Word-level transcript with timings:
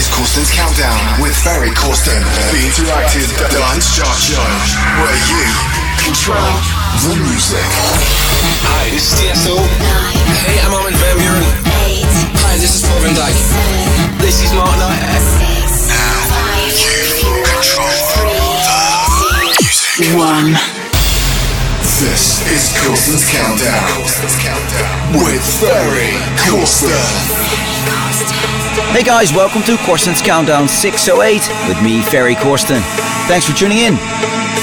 is 0.00 0.08
Corsten's 0.08 0.50
Countdown 0.50 1.20
with 1.20 1.36
Ferry 1.44 1.68
Corsten, 1.76 2.24
the 2.52 2.60
interactive 2.64 3.28
dance 3.52 3.94
chart 3.94 4.16
show 4.16 4.40
where 5.04 5.20
you 5.28 5.44
control 6.00 6.40
the 7.04 7.20
music. 7.28 7.68
Hi, 8.64 8.88
this 8.88 9.12
is 9.12 9.20
Tiësto. 9.20 9.60
Hey, 10.48 10.56
I'm 10.64 10.72
Armin 10.72 10.96
van 10.96 11.16
Buuren. 11.20 11.44
Hi, 12.40 12.56
this 12.56 12.80
is 12.80 12.88
Paul 12.88 13.00
van 13.04 13.14
Dyk. 13.14 13.36
This 14.24 14.40
is 14.42 14.52
Mark 14.56 14.72
Knight. 14.80 15.20
Now 15.92 16.16
you 16.80 16.96
control 17.44 17.92
the 19.20 19.52
music. 19.60 20.16
One. 20.16 20.79
This 22.00 22.40
is 22.48 22.72
Corsten's 22.80 23.28
Countdown 23.28 24.00
with 25.22 25.44
Ferry 25.60 26.16
Corsten. 26.48 26.88
Hey 28.90 29.02
guys, 29.02 29.34
welcome 29.34 29.62
to 29.64 29.76
Corsten's 29.84 30.22
Countdown 30.22 30.66
608 30.66 31.68
with 31.68 31.82
me, 31.82 32.00
Ferry 32.00 32.36
Corsten. 32.36 32.80
Thanks 33.28 33.46
for 33.46 33.54
tuning 33.54 33.76
in. 33.80 33.98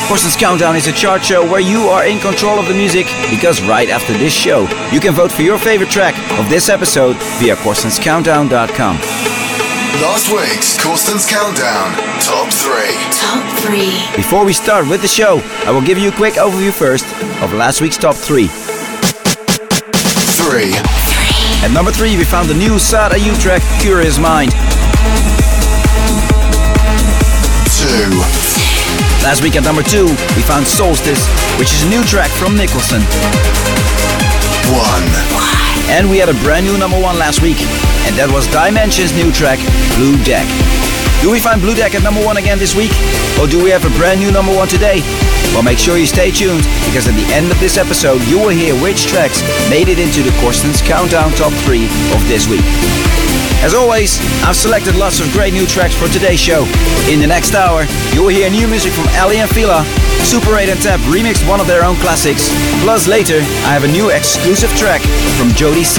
Corsten's 0.07 0.35
Countdown 0.35 0.75
is 0.75 0.87
a 0.87 0.91
chart 0.91 1.23
show 1.23 1.43
where 1.45 1.61
you 1.61 1.89
are 1.89 2.07
in 2.07 2.17
control 2.17 2.57
of 2.57 2.67
the 2.67 2.73
music 2.73 3.05
because 3.29 3.61
right 3.61 3.89
after 3.89 4.13
this 4.13 4.33
show, 4.33 4.61
you 4.91 4.99
can 4.99 5.13
vote 5.13 5.31
for 5.31 5.43
your 5.43 5.59
favorite 5.59 5.91
track 5.91 6.15
of 6.39 6.49
this 6.49 6.69
episode 6.69 7.17
via 7.37 7.55
corstenscountdown.com. 7.57 9.46
Last 9.95 10.29
week's 10.31 10.77
Corsten's 10.83 11.25
Countdown 11.25 11.95
Top 12.21 12.51
3. 12.51 12.71
Top 13.17 13.59
three. 13.59 13.97
Before 14.15 14.45
we 14.45 14.53
start 14.53 14.87
with 14.87 15.01
the 15.01 15.07
show, 15.07 15.41
I 15.65 15.71
will 15.71 15.81
give 15.81 15.97
you 15.97 16.09
a 16.09 16.11
quick 16.11 16.35
overview 16.35 16.71
first 16.71 17.05
of 17.41 17.53
last 17.53 17.81
week's 17.81 17.97
top 17.97 18.15
3. 18.15 18.47
3. 18.47 18.53
At 21.65 21.71
number 21.73 21.91
3, 21.91 22.15
we 22.17 22.25
found 22.25 22.47
the 22.49 22.53
new 22.53 22.77
Sada 22.77 23.17
U 23.17 23.33
track, 23.37 23.63
Curious 23.81 24.19
Mind. 24.19 24.51
2. 24.51 24.57
Last 29.23 29.41
week 29.41 29.55
at 29.55 29.63
number 29.63 29.81
2, 29.83 30.05
we 30.05 30.41
found 30.43 30.67
Solstice, 30.67 31.25
which 31.57 31.73
is 31.73 31.83
a 31.83 31.89
new 31.89 32.03
track 32.03 32.29
from 32.29 32.55
Nicholson. 32.55 33.01
1. 34.69 35.46
And 35.89 36.09
we 36.09 36.17
had 36.17 36.29
a 36.29 36.37
brand 36.43 36.65
new 36.65 36.77
number 36.77 36.99
1 36.99 37.17
last 37.17 37.41
week, 37.41 37.57
and 38.05 38.15
that 38.19 38.29
was 38.29 38.47
DIM3NSION's 38.51 39.13
new 39.15 39.31
track, 39.31 39.57
Blue 39.95 40.17
Deck. 40.23 40.45
Do 41.23 41.31
we 41.31 41.39
find 41.39 41.61
Blue 41.61 41.73
Deck 41.73 41.95
at 41.95 42.03
number 42.03 42.21
1 42.21 42.37
again 42.37 42.59
this 42.59 42.75
week? 42.75 42.91
Or 43.41 43.47
do 43.47 43.57
we 43.63 43.69
have 43.71 43.85
a 43.85 43.93
brand 43.97 44.19
new 44.19 44.29
number 44.29 44.53
1 44.53 44.67
today? 44.67 45.01
Well, 45.55 45.63
make 45.63 45.79
sure 45.79 45.97
you 45.97 46.05
stay 46.05 46.29
tuned, 46.29 46.67
because 46.85 47.07
at 47.07 47.15
the 47.15 47.25
end 47.33 47.49
of 47.49 47.59
this 47.59 47.77
episode, 47.77 48.21
you 48.27 48.37
will 48.37 48.53
hear 48.53 48.75
which 48.77 49.07
tracks 49.07 49.41
made 49.69 49.87
it 49.87 49.97
into 49.97 50.21
the 50.21 50.35
Corsten's 50.43 50.81
Countdown 50.81 51.31
Top 51.33 51.53
3 51.65 51.85
of 52.13 52.21
this 52.27 52.45
week. 52.47 52.65
As 53.63 53.73
always, 53.73 54.19
I've 54.43 54.55
selected 54.55 54.95
lots 54.95 55.19
of 55.19 55.31
great 55.33 55.53
new 55.53 55.65
tracks 55.65 55.95
for 55.95 56.07
today's 56.07 56.39
show. 56.39 56.63
In 57.09 57.19
the 57.19 57.27
next 57.27 57.55
hour, 57.55 57.85
you 58.13 58.21
will 58.21 58.33
hear 58.33 58.49
new 58.49 58.67
music 58.67 58.93
from 58.93 59.07
Aly 59.17 59.37
and 59.37 59.49
Fila. 59.49 59.83
Super 60.23 60.55
8 60.55 60.69
and 60.69 60.81
Tab 60.81 60.99
remixed 61.09 61.47
one 61.47 61.59
of 61.59 61.67
their 61.67 61.83
own 61.83 61.95
classics. 61.97 62.49
Plus, 62.83 63.07
later, 63.07 63.39
I 63.67 63.73
have 63.73 63.83
a 63.83 63.91
new 63.91 64.09
exclusive 64.09 64.69
track 64.77 65.01
from 65.37 65.51
Jody 65.53 65.83
6. 65.83 65.97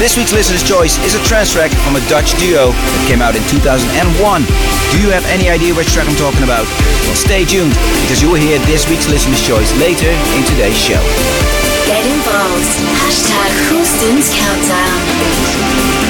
This 0.00 0.16
week's 0.16 0.32
listener's 0.32 0.64
choice 0.64 0.96
is 1.04 1.14
a 1.14 1.22
trance 1.28 1.52
track 1.52 1.70
from 1.84 1.94
a 1.94 2.00
Dutch 2.08 2.32
duo 2.40 2.72
that 2.72 3.04
came 3.04 3.20
out 3.20 3.36
in 3.36 3.44
2001. 3.52 3.84
Do 3.84 4.96
you 4.96 5.12
have 5.12 5.28
any 5.28 5.52
idea 5.52 5.76
which 5.76 5.92
track 5.92 6.08
I'm 6.08 6.16
talking 6.16 6.40
about? 6.40 6.64
Well, 7.04 7.16
stay 7.16 7.44
tuned 7.44 7.76
because 8.08 8.24
you 8.24 8.32
will 8.32 8.40
hear 8.40 8.56
this 8.64 8.88
week's 8.88 9.12
listener's 9.12 9.44
choice 9.44 9.70
later 9.76 10.08
in 10.08 10.42
today's 10.48 10.80
show. 10.80 11.00
Get 11.84 12.00
involved. 12.00 12.72
Hashtag 12.96 13.52
Corsten's 13.68 14.32
Countdown. 14.32 15.39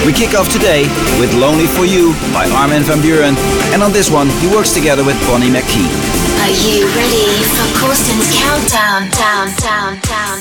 We 0.06 0.14
kick 0.14 0.34
off 0.34 0.50
today 0.50 0.88
with 1.20 1.34
Lonely 1.34 1.66
for 1.66 1.84
You 1.84 2.14
by 2.32 2.48
Armin 2.56 2.82
van 2.82 2.98
Buuren, 3.04 3.36
and 3.72 3.82
on 3.82 3.92
this 3.92 4.10
one, 4.10 4.28
he 4.40 4.48
works 4.48 4.72
together 4.72 5.04
with 5.04 5.14
Bonnie 5.28 5.50
McKee. 5.52 5.92
Are 6.40 6.56
you 6.64 6.88
ready 6.96 7.44
for 7.52 7.68
Corsten's 7.78 8.32
Countdown? 8.32 9.10
Down, 9.12 9.52
down, 9.60 10.00
down, 10.00 10.40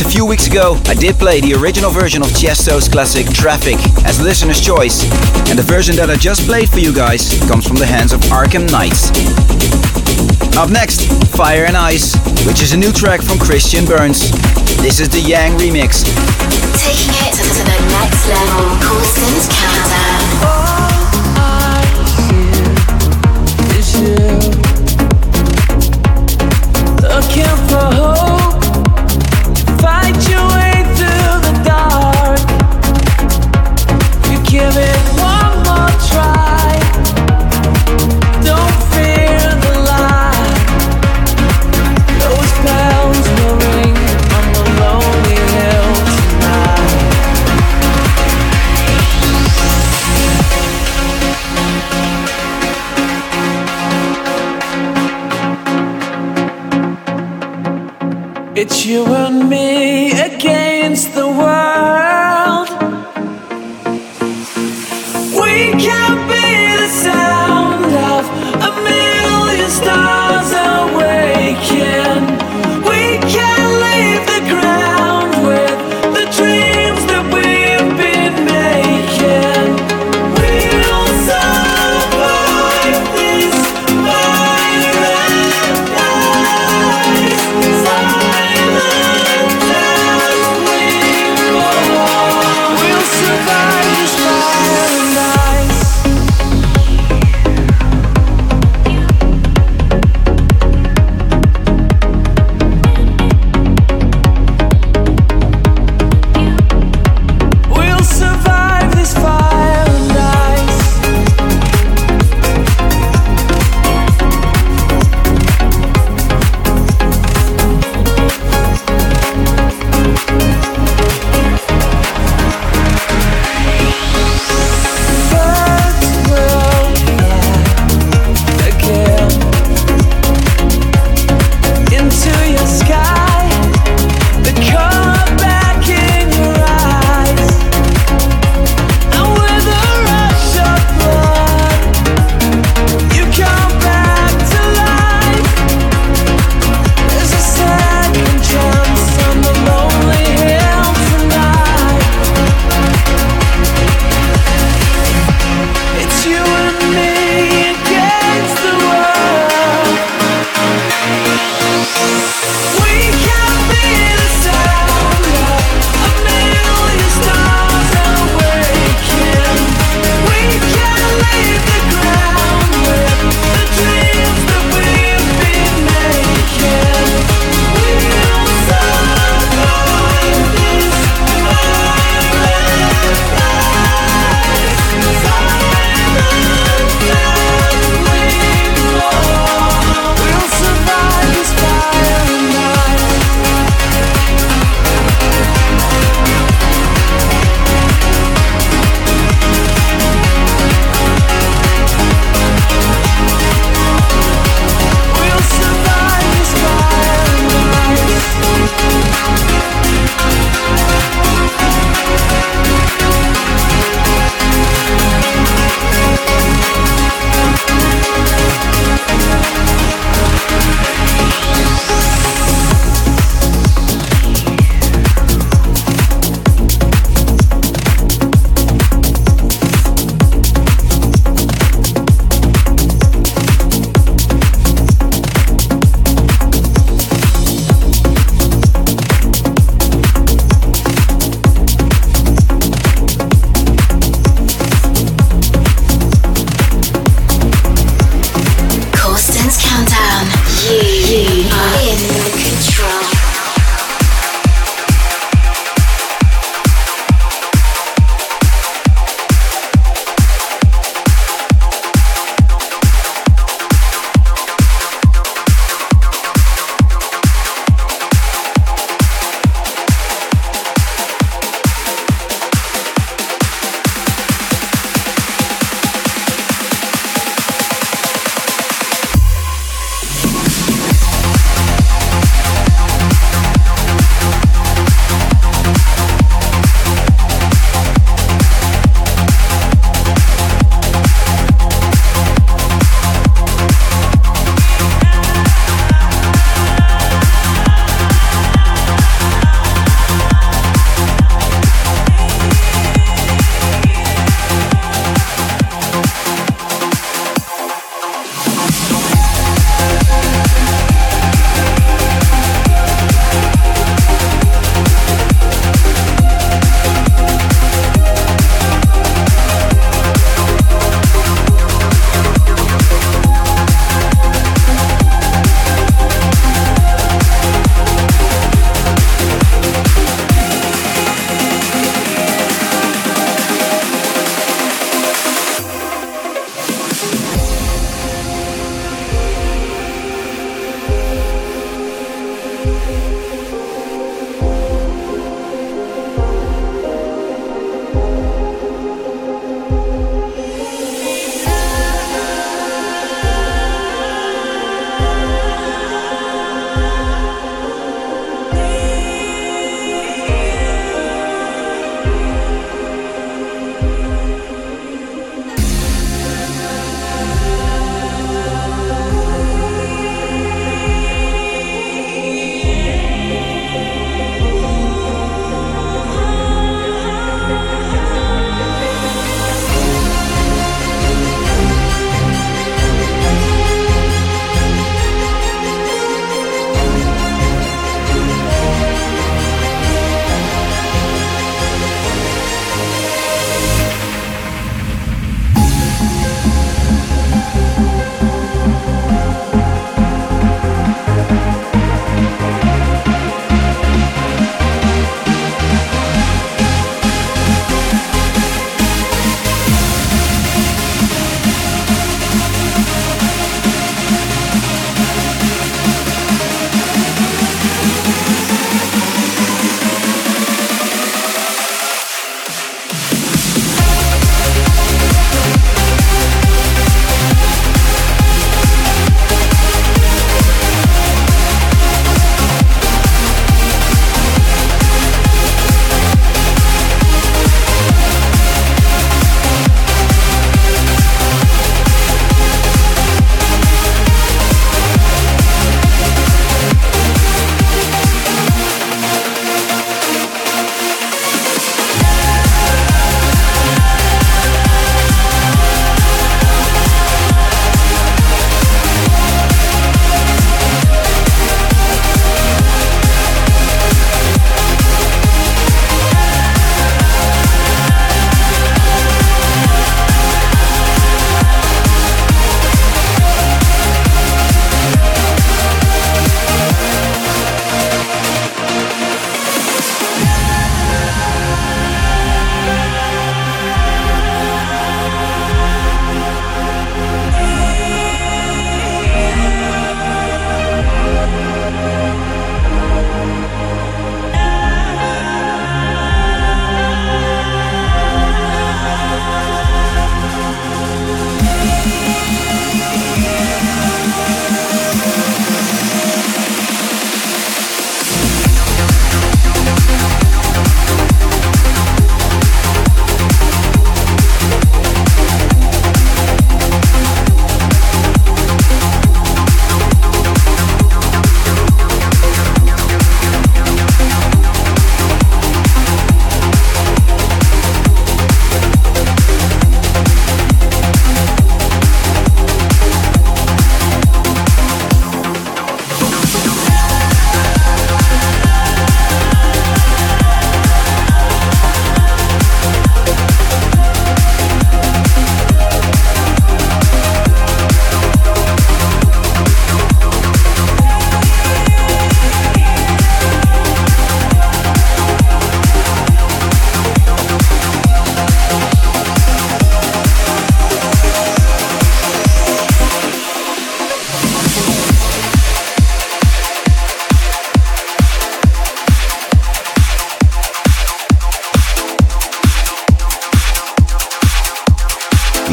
A 0.00 0.10
few 0.10 0.24
weeks 0.24 0.46
ago, 0.46 0.80
I 0.86 0.94
did 0.94 1.16
play 1.18 1.40
the 1.40 1.54
original 1.54 1.90
version 1.90 2.22
of 2.22 2.28
Tiësto's 2.28 2.88
classic 2.88 3.26
Traffic 3.26 3.76
as 4.06 4.20
listener's 4.20 4.60
choice, 4.60 5.02
and 5.50 5.58
the 5.58 5.62
version 5.62 5.96
that 5.96 6.08
I 6.08 6.14
just 6.14 6.46
played 6.46 6.70
for 6.70 6.78
you 6.78 6.94
guys 6.94 7.38
comes 7.46 7.66
from 7.66 7.76
the 7.76 7.86
hands 7.86 8.12
of 8.12 8.20
Arkham 8.30 8.70
Knights. 8.70 9.10
Up 10.56 10.70
next, 10.70 11.02
Fire 11.34 11.66
and 11.66 11.76
Ice, 11.76 12.14
which 12.46 12.62
is 12.62 12.72
a 12.72 12.76
new 12.76 12.92
track 12.92 13.22
from 13.22 13.38
Christian 13.38 13.84
Burns. 13.84 14.30
This 14.80 15.00
is 15.00 15.08
the 15.08 15.20
Yang 15.20 15.58
remix. 15.58 16.06
Taking 16.78 17.14
it 17.26 17.34
to 17.34 17.62
the 17.66 17.78
next 17.90 18.22
level, 18.30 18.64
Corsten's 18.80 19.46
Countdown. 19.50 20.17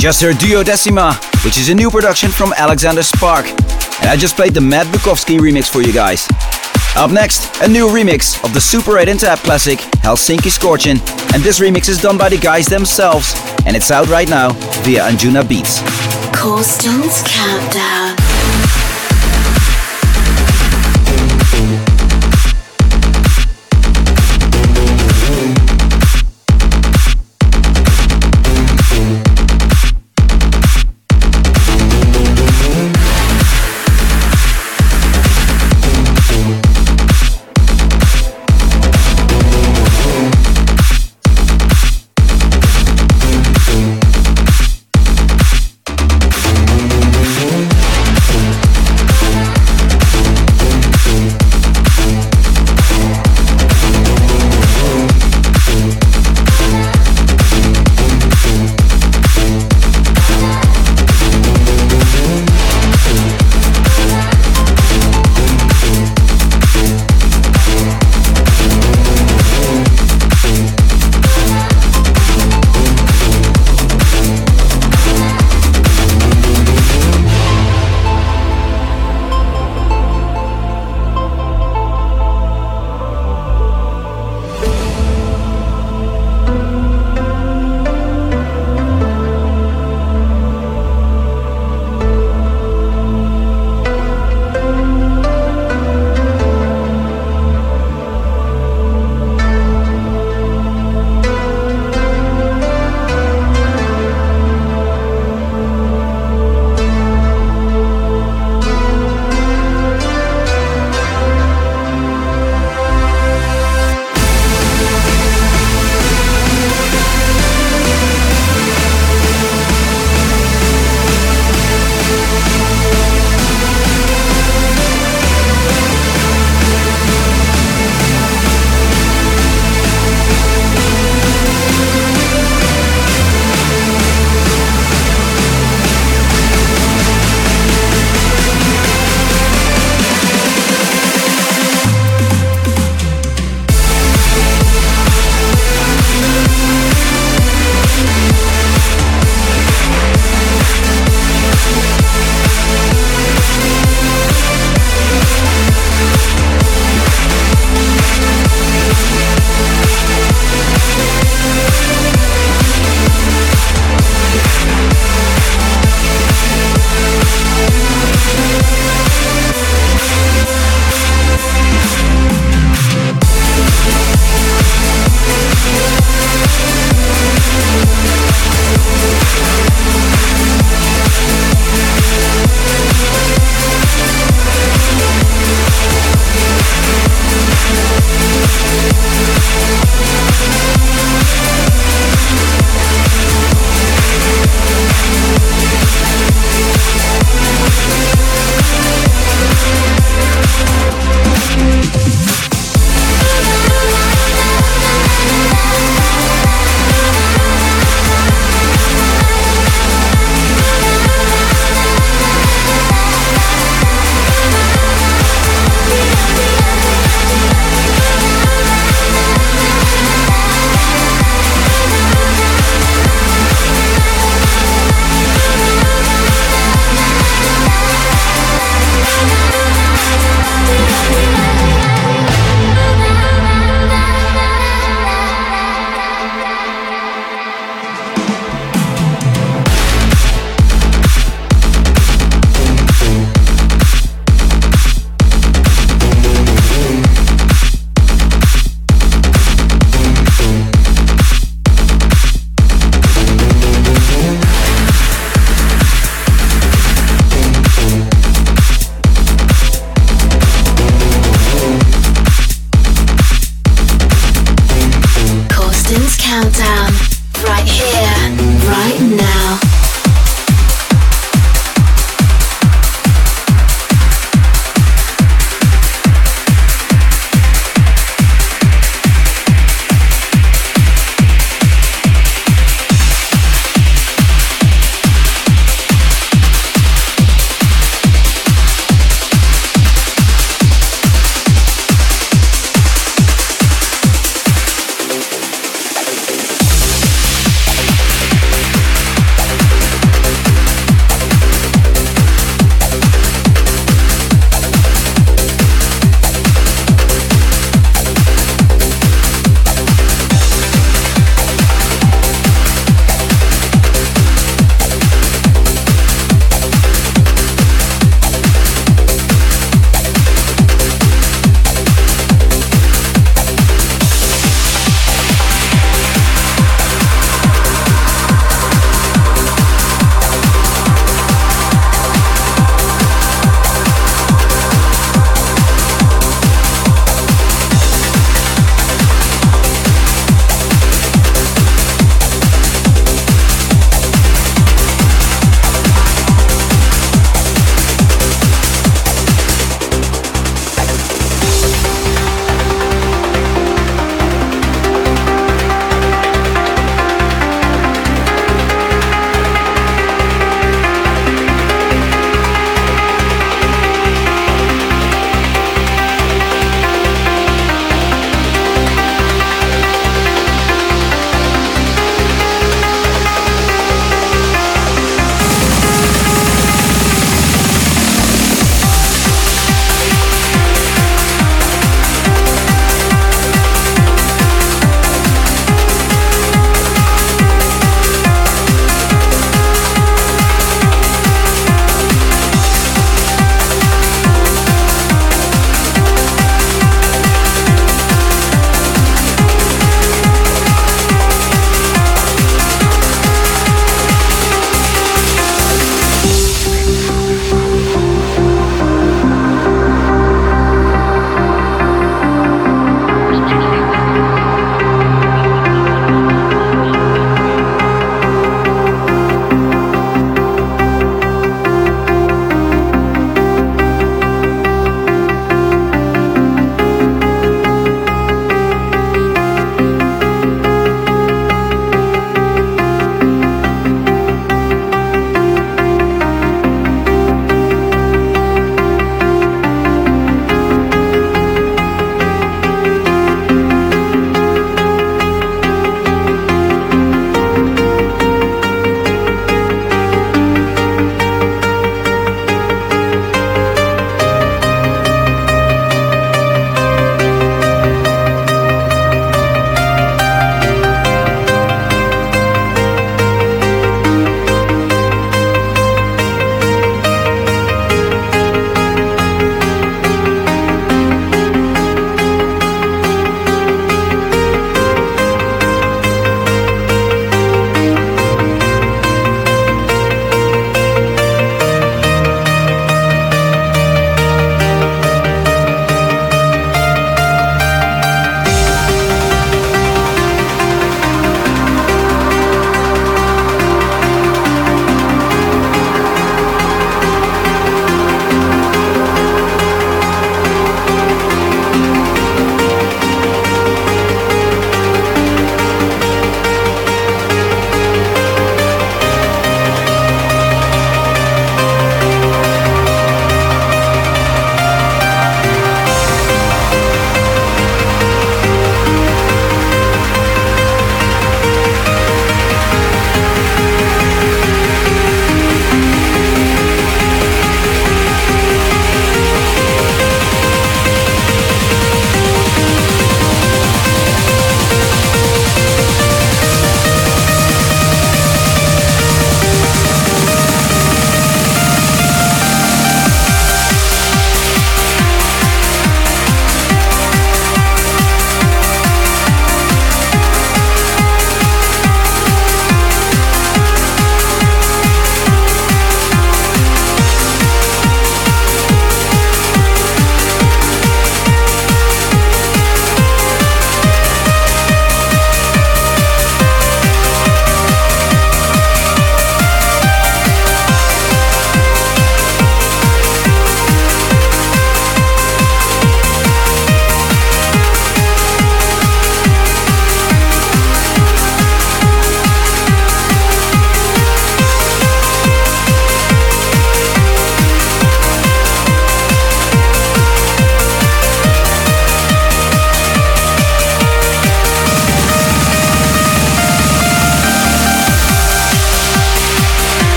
Just 0.00 0.22
heard 0.22 0.36
Duodecima, 0.36 1.12
which 1.44 1.58
is 1.58 1.68
a 1.68 1.74
new 1.74 1.90
production 1.90 2.30
from 2.30 2.54
Alexander 2.56 3.02
Spark. 3.02 3.46
And 4.00 4.08
I 4.08 4.16
just 4.16 4.34
played 4.34 4.54
the 4.54 4.60
Matt 4.60 4.86
Bukovski 4.86 5.38
remix 5.38 5.68
for 5.68 5.82
you 5.82 5.92
guys. 5.92 6.26
Up 6.96 7.10
next, 7.10 7.60
a 7.60 7.68
new 7.68 7.86
remix 7.86 8.42
of 8.42 8.54
the 8.54 8.60
Super 8.62 8.96
8 8.96 9.10
and 9.10 9.20
Tab 9.20 9.36
classic 9.40 9.78
Helsinki 10.00 10.50
Scorchin. 10.50 10.98
And 11.34 11.42
this 11.42 11.60
remix 11.60 11.90
is 11.90 12.00
done 12.00 12.16
by 12.16 12.30
the 12.30 12.38
guys 12.38 12.64
themselves, 12.64 13.34
and 13.66 13.76
it's 13.76 13.90
out 13.90 14.08
right 14.08 14.28
now 14.28 14.52
via 14.84 15.02
Anjunabeats. 15.02 15.84
Corsten's 16.34 17.22
Countdown. 17.26 17.99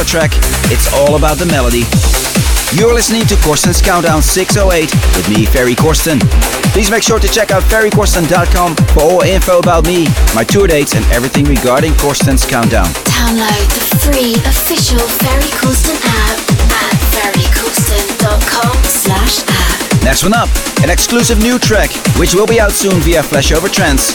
New 0.00 0.16
Aly 0.16 0.24
and 0.24 0.30
Fila 0.30 0.30
track, 0.30 0.30
It's 0.72 0.92
All 0.94 1.16
About 1.16 1.36
the 1.36 1.46
Melody. 1.46 1.84
You're 2.72 2.94
listening 2.94 3.26
to 3.26 3.34
Corsten's 3.36 3.82
Countdown 3.82 4.22
608 4.22 4.92
with 5.16 5.28
me, 5.28 5.44
Ferry 5.44 5.74
Corsten. 5.74 6.20
Please 6.72 6.90
make 6.90 7.02
sure 7.02 7.18
to 7.18 7.28
check 7.28 7.50
out 7.50 7.62
ferrycorsten.com 7.64 8.76
for 8.94 9.02
all 9.02 9.20
info 9.22 9.58
about 9.58 9.84
me, 9.84 10.06
my 10.34 10.44
tour 10.44 10.66
dates, 10.68 10.94
and 10.94 11.04
everything 11.12 11.44
regarding 11.44 11.92
Corsten's 11.94 12.46
Countdown. 12.46 12.86
Download 13.10 13.66
the 13.74 13.84
free 14.00 14.34
official 14.46 15.02
Ferry 15.20 15.50
Corsten 15.58 15.98
app 16.00 16.38
at 16.70 16.96
ferrycorsten.com 17.12 18.76
slash 18.84 19.42
app. 19.48 20.04
Next 20.04 20.22
one 20.22 20.34
up, 20.34 20.48
an 20.82 20.90
exclusive 20.90 21.40
new 21.40 21.58
track, 21.58 21.90
which 22.16 22.34
will 22.34 22.46
be 22.46 22.60
out 22.60 22.72
soon 22.72 23.00
via 23.02 23.22
Flashover 23.22 23.70
Trance. 23.70 24.14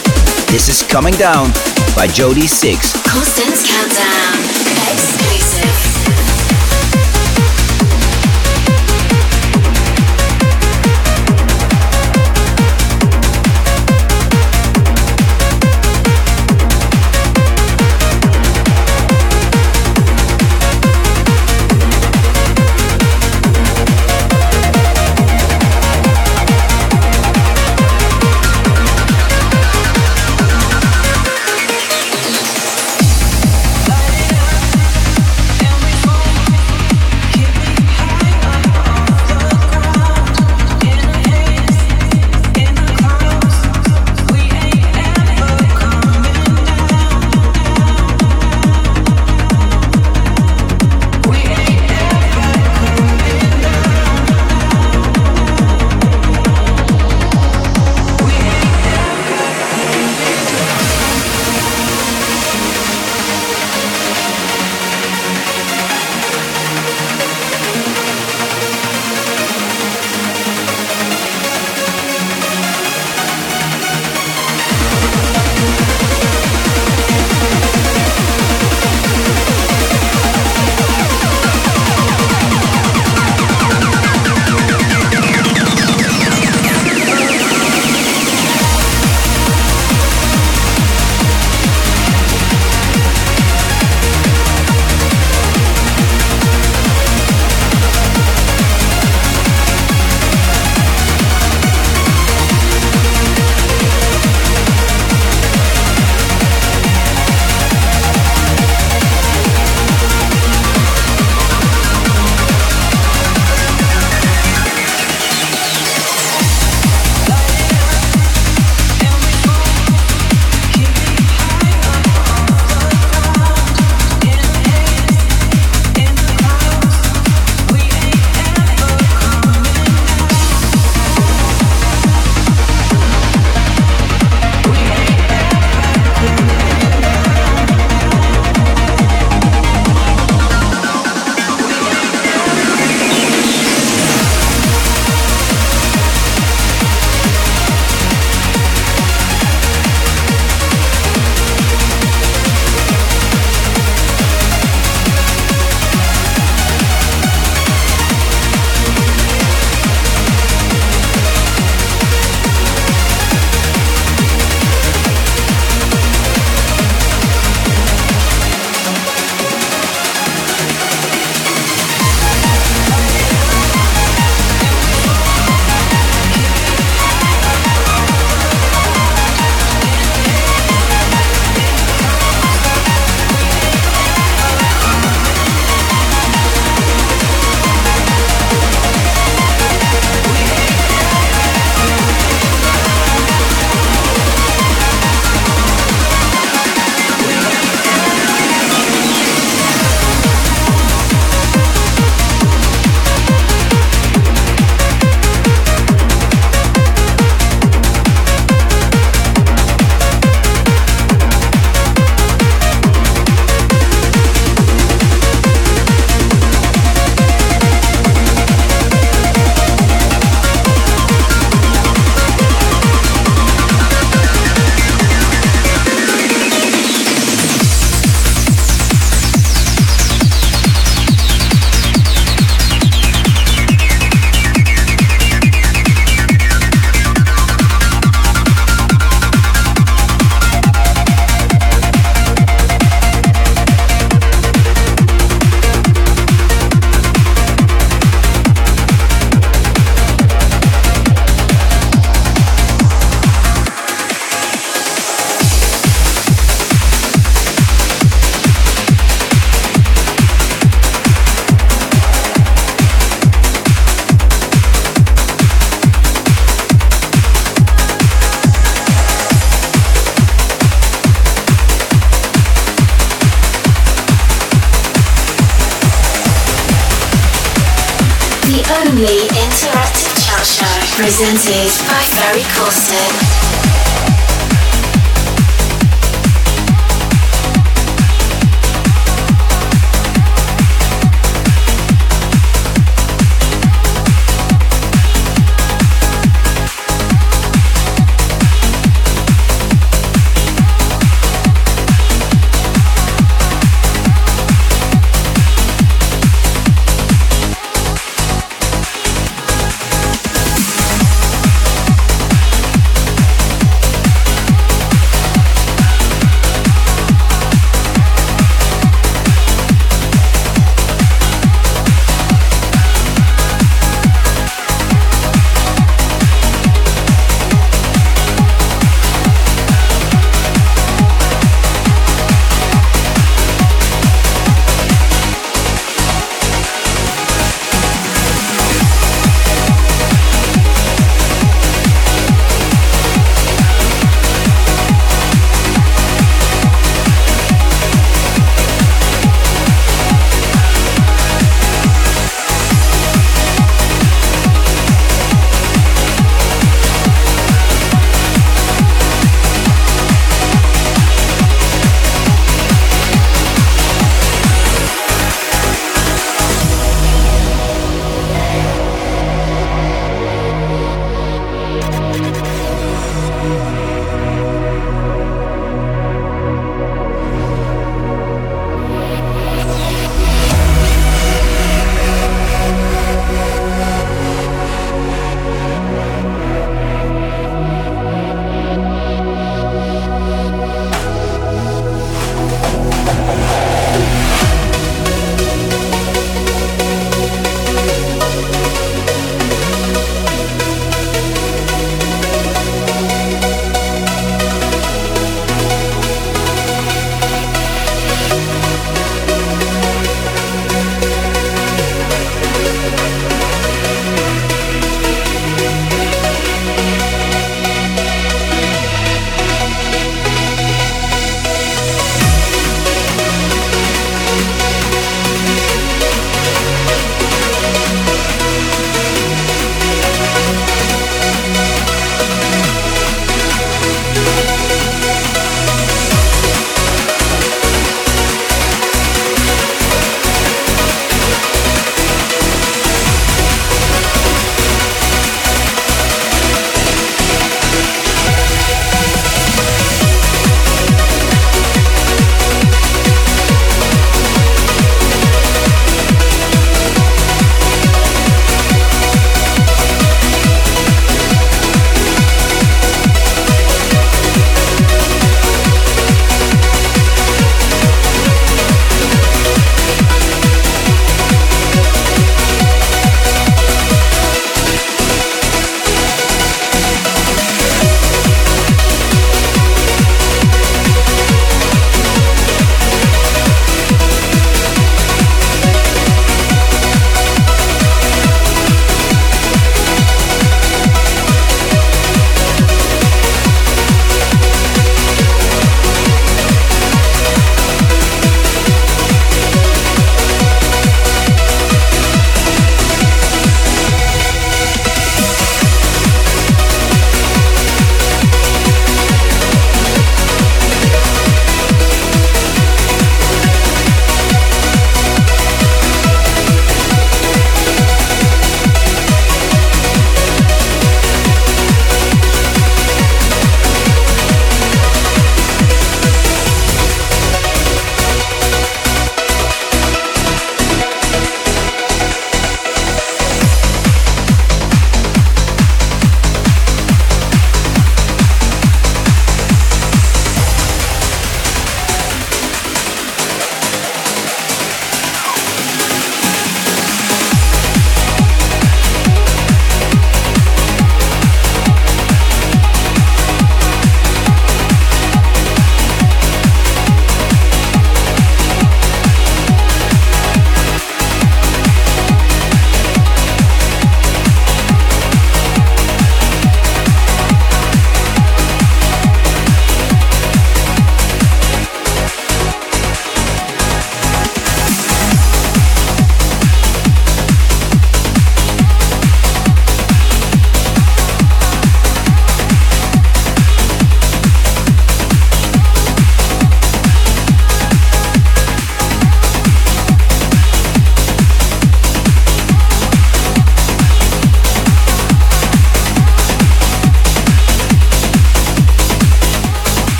This 0.50 0.68
is 0.68 0.82
Coming 0.82 1.14
Down 1.14 1.52
by 1.94 2.08
Jody 2.08 2.46
Six. 2.46 2.92
Corsten's 3.06 3.62
Countdown. 3.62 4.15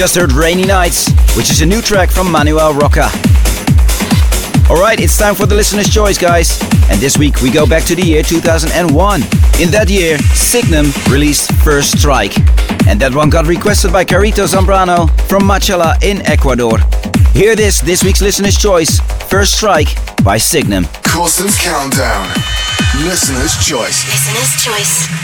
Just 0.00 0.16
heard 0.16 0.32
Rainy 0.32 0.64
Nights, 0.64 1.10
which 1.36 1.50
is 1.50 1.60
a 1.60 1.66
new 1.66 1.82
track 1.82 2.10
from 2.10 2.32
Manuel 2.32 2.72
Rocca. 2.72 3.10
Alright, 4.70 4.98
it's 4.98 5.18
time 5.18 5.34
for 5.34 5.44
the 5.44 5.54
listener's 5.54 5.92
choice, 5.92 6.16
guys. 6.16 6.58
And 6.88 6.98
this 7.02 7.18
week 7.18 7.42
we 7.42 7.50
go 7.50 7.66
back 7.66 7.84
to 7.84 7.94
the 7.94 8.00
year 8.00 8.22
2001. 8.22 9.20
In 9.60 9.70
that 9.72 9.90
year, 9.90 10.16
Signum 10.32 10.86
released 11.10 11.52
First 11.56 11.98
Strike. 11.98 12.32
And 12.88 12.98
that 12.98 13.12
one 13.14 13.28
got 13.28 13.46
requested 13.46 13.92
by 13.92 14.06
Carito 14.06 14.46
Zambrano 14.48 15.06
from 15.28 15.42
Machala 15.42 16.02
in 16.02 16.22
Ecuador. 16.22 16.78
Hear 17.34 17.54
this, 17.54 17.82
this 17.82 18.02
week's 18.02 18.22
listener's 18.22 18.56
choice 18.56 19.00
First 19.28 19.52
Strike 19.52 19.94
by 20.24 20.38
Signum. 20.38 20.86
Corsten's 21.04 21.58
Countdown. 21.58 22.26
Listener's 23.04 23.52
choice. 23.68 24.08
Listener's 24.08 24.64
choice. 24.64 25.19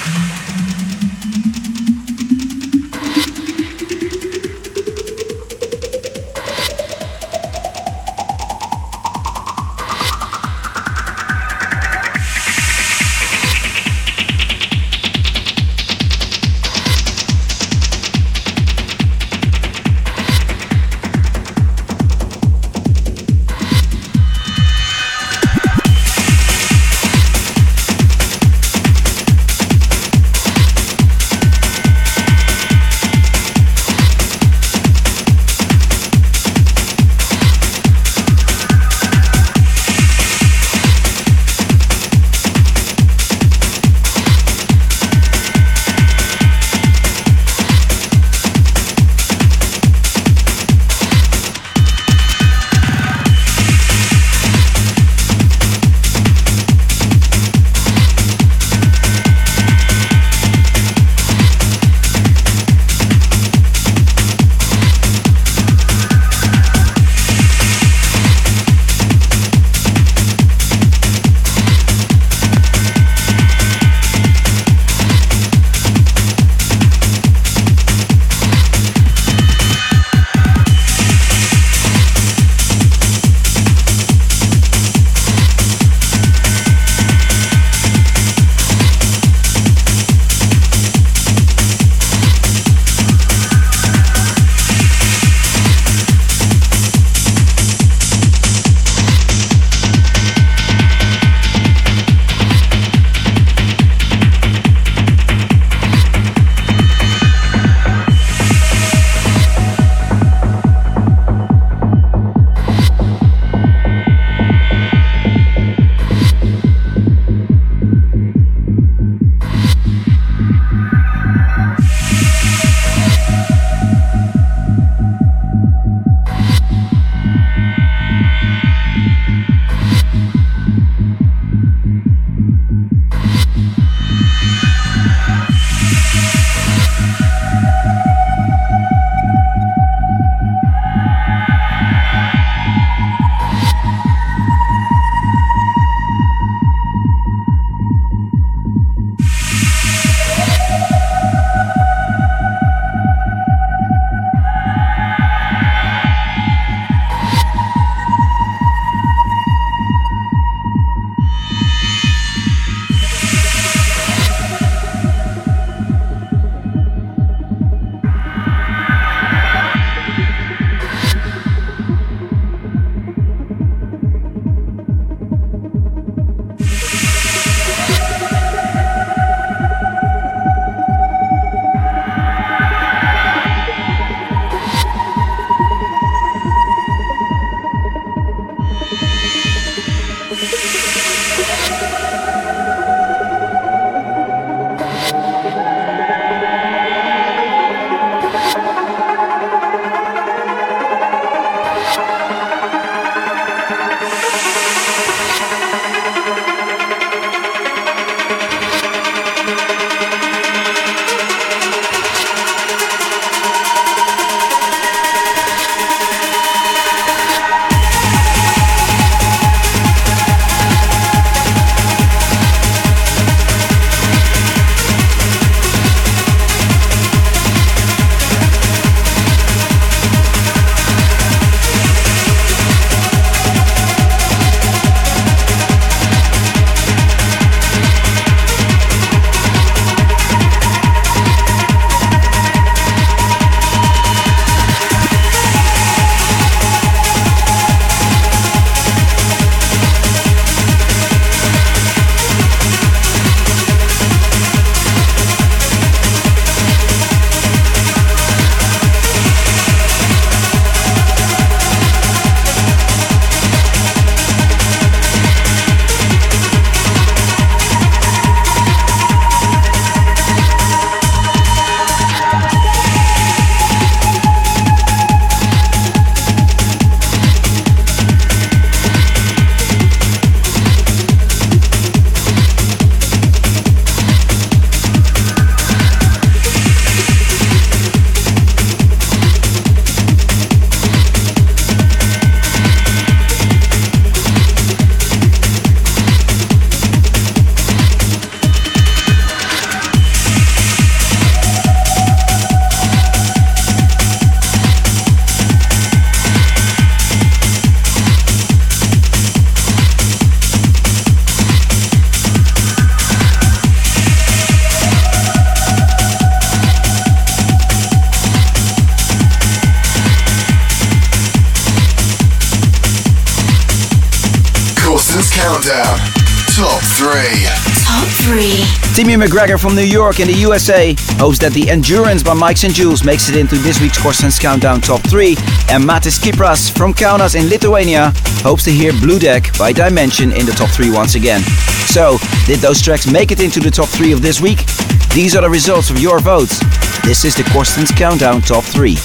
3. 329.16 329.26
McGregor 329.26 329.60
from 329.60 329.74
New 329.74 329.82
York 329.82 330.20
in 330.20 330.26
the 330.26 330.34
USA 330.34 330.94
hopes 331.16 331.38
that 331.38 331.52
the 331.52 331.70
Endurance 331.70 332.22
by 332.22 332.34
Mike 332.34 332.56
Saint-Jules 332.56 333.02
makes 333.04 333.28
it 333.28 333.36
into 333.36 333.56
this 333.56 333.80
week's 333.80 334.00
Corsten's 334.00 334.38
Countdown 334.38 334.80
Top 334.80 335.00
3. 335.02 335.36
And 335.70 335.82
Matis 335.82 336.18
Kipras 336.20 336.70
from 336.76 336.92
Kaunas 336.92 337.34
in 337.34 337.48
Lithuania 337.48 338.12
hopes 338.42 338.64
to 338.64 338.70
hear 338.70 338.92
Blue 338.92 339.18
Deck 339.18 339.56
by 339.58 339.72
DIM3NSION 339.72 340.36
in 340.36 340.44
the 340.44 340.52
top 340.52 340.70
3 340.70 340.90
once 340.90 341.14
again. 341.14 341.40
So, 341.86 342.18
did 342.46 342.60
those 342.60 342.82
tracks 342.82 343.10
make 343.10 343.30
it 343.32 343.40
into 343.40 343.60
the 343.60 343.70
top 343.70 343.88
3 343.88 344.12
of 344.12 344.22
this 344.22 344.40
week? 344.40 344.66
These 345.14 345.34
are 345.34 345.42
the 345.42 345.50
results 345.50 345.88
of 345.90 345.98
your 345.98 346.20
votes. 346.20 346.58
This 347.04 347.24
is 347.24 347.34
the 347.34 347.44
Corsten's 347.52 347.92
Countdown 347.92 348.42
Top 348.42 348.64
3. 348.64 348.96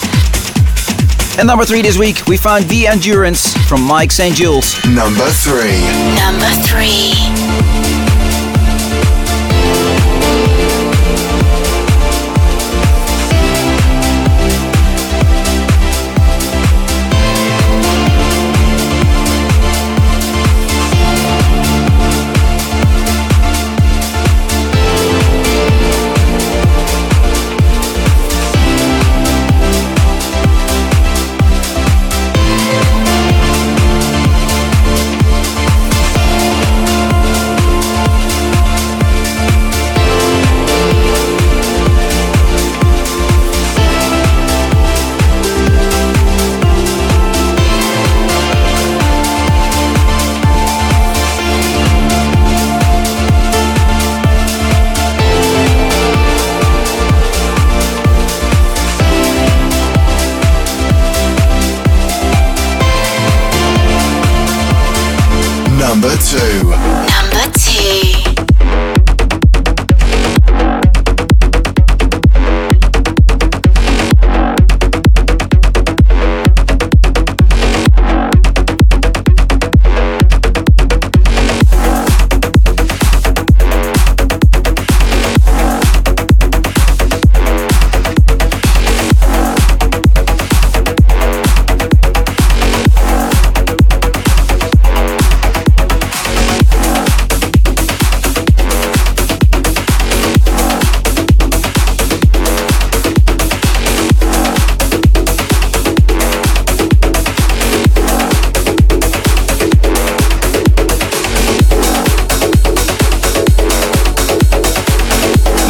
And 1.39 1.47
number 1.47 1.63
3 1.63 1.81
this 1.81 1.97
week, 1.97 2.27
we 2.27 2.37
found 2.37 2.65
The 2.65 2.87
Endurance 2.87 3.53
from 3.67 3.81
Mike 3.83 4.11
Saint-Jules. 4.11 4.83
Number 4.85 5.29
3. 5.29 5.79
Number 6.19 6.51
3. 6.67 8.00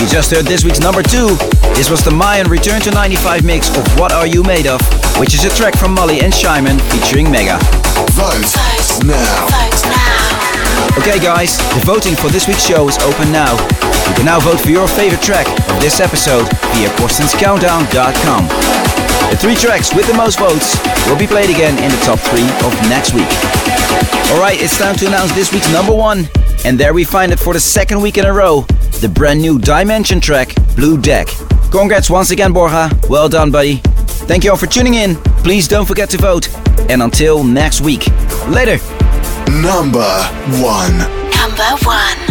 You 0.01 0.07
just 0.07 0.33
heard 0.33 0.45
this 0.45 0.65
week's 0.65 0.79
number 0.79 1.03
2. 1.03 1.37
This 1.77 1.91
was 1.93 2.01
the 2.03 2.09
Myon 2.09 2.49
Return 2.49 2.81
to 2.81 2.89
95 2.89 3.45
mix 3.45 3.69
of 3.77 3.85
What 3.99 4.11
Are 4.11 4.25
You 4.25 4.41
Made 4.41 4.65
Of, 4.65 4.81
which 5.19 5.35
is 5.35 5.45
a 5.45 5.49
track 5.53 5.77
from 5.77 5.95
Mully 5.95 6.23
and 6.25 6.33
Shvman 6.33 6.81
featuring 6.89 7.27
M3GA. 7.27 7.61
Vote 8.17 8.41
Vote. 8.41 9.05
now. 9.05 9.45
Vote 9.45 9.81
now. 9.85 10.97
Okay, 10.97 11.21
guys, 11.21 11.55
the 11.77 11.85
voting 11.85 12.15
for 12.15 12.29
this 12.33 12.47
week's 12.47 12.65
show 12.65 12.89
is 12.89 12.97
open 13.05 13.31
now. 13.31 13.53
You 14.09 14.15
can 14.17 14.25
now 14.25 14.39
vote 14.39 14.59
for 14.59 14.71
your 14.71 14.87
favorite 14.87 15.21
track 15.21 15.45
of 15.69 15.79
this 15.79 15.99
episode 15.99 16.49
via 16.73 16.89
CorstensCountdown.com. 16.97 18.47
The 19.29 19.37
three 19.37 19.55
tracks 19.55 19.93
with 19.93 20.07
the 20.07 20.17
most 20.17 20.39
votes 20.39 20.81
will 21.05 21.17
be 21.17 21.27
played 21.27 21.51
again 21.51 21.77
in 21.77 21.91
the 21.91 22.01
top 22.01 22.17
three 22.17 22.49
of 22.65 22.73
next 22.89 23.13
week. 23.13 23.29
Alright, 24.33 24.65
it's 24.65 24.79
time 24.79 24.95
to 24.95 25.05
announce 25.05 25.31
this 25.33 25.53
week's 25.53 25.71
number 25.71 25.93
one. 25.93 26.25
And 26.65 26.79
there 26.79 26.95
we 26.95 27.03
find 27.03 27.31
it 27.31 27.37
for 27.37 27.53
the 27.53 27.59
second 27.59 28.01
week 28.01 28.17
in 28.17 28.25
a 28.25 28.33
row 28.33 28.65
the 29.01 29.09
brand 29.09 29.41
new 29.41 29.57
DIM3NSION 29.57 30.21
track, 30.21 30.55
Blue 30.75 30.95
Deck. 30.95 31.27
Congrats 31.71 32.09
once 32.09 32.29
again, 32.29 32.53
Borja. 32.53 32.89
Well 33.09 33.27
done, 33.27 33.49
buddy. 33.49 33.77
Thank 34.27 34.43
you 34.43 34.51
all 34.51 34.57
for 34.57 34.67
tuning 34.67 34.93
in. 34.93 35.15
Please 35.43 35.67
don't 35.67 35.87
forget 35.87 36.09
to 36.11 36.17
vote. 36.17 36.49
And 36.89 37.01
until 37.01 37.43
next 37.43 37.81
week, 37.81 38.05
later. 38.47 38.77
Number 39.49 40.07
1. 40.61 40.97
Number 41.31 41.85
1. 41.85 42.30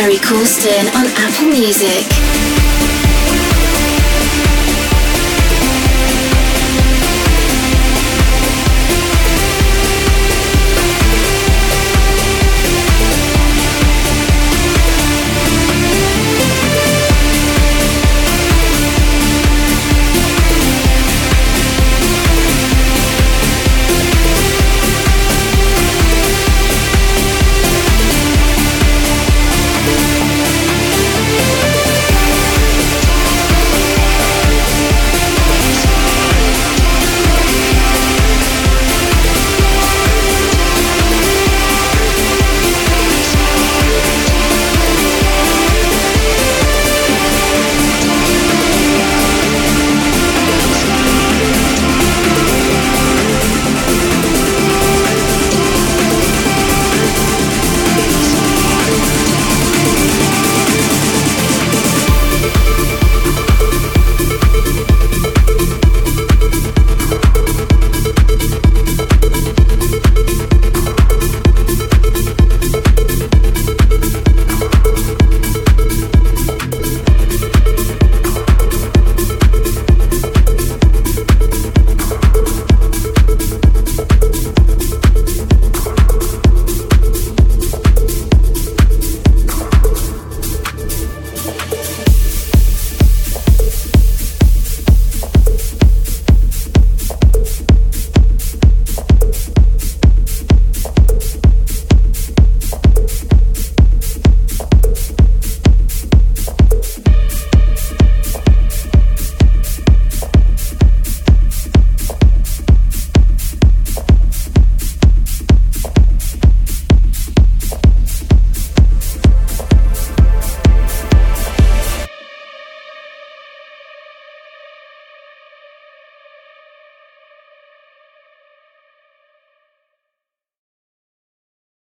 Ferry 0.00 0.16
Corsten 0.16 0.86
on 0.94 1.04
Apple 1.14 1.48
Music. 1.48 2.09